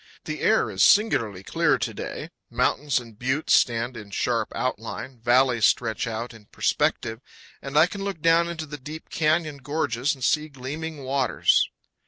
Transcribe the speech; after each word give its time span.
The 0.25 0.39
air 0.41 0.71
is 0.71 0.83
singularly 0.83 1.43
clear 1.43 1.77
to 1.77 1.93
day; 1.93 2.31
mountains 2.49 2.97
and 2.99 3.19
buttes 3.19 3.53
stand 3.53 3.95
in 3.95 4.09
sharp 4.09 4.51
outline, 4.55 5.19
valleys 5.21 5.67
stretch 5.67 6.07
out 6.07 6.33
in 6.33 6.47
perspective, 6.47 7.19
and 7.61 7.77
I 7.77 7.85
can 7.85 8.03
look 8.03 8.19
down 8.19 8.49
into 8.49 8.65
the 8.65 8.79
deep 8.79 9.11
canyon 9.11 9.57
gorges 9.57 10.15
and 10.15 10.23
see 10.23 10.49
gleaming 10.49 11.03
waters. 11.03 11.69